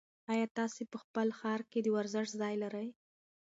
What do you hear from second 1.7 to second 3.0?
کې د ورزش ځای لرئ؟